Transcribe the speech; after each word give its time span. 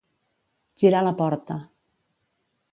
Girar 0.83 1.03
la 1.09 1.13
porta. 1.21 1.61